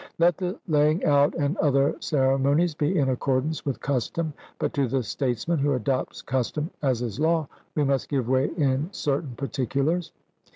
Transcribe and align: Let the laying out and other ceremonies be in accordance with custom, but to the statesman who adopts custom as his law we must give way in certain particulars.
Let 0.17 0.37
the 0.39 0.57
laying 0.67 1.05
out 1.05 1.35
and 1.35 1.55
other 1.57 1.95
ceremonies 1.99 2.73
be 2.73 2.97
in 2.97 3.09
accordance 3.09 3.63
with 3.67 3.81
custom, 3.81 4.33
but 4.57 4.73
to 4.73 4.87
the 4.87 5.03
statesman 5.03 5.59
who 5.59 5.75
adopts 5.75 6.23
custom 6.23 6.71
as 6.81 7.01
his 7.01 7.19
law 7.19 7.47
we 7.75 7.83
must 7.83 8.09
give 8.09 8.27
way 8.27 8.49
in 8.57 8.89
certain 8.91 9.35
particulars. 9.37 10.11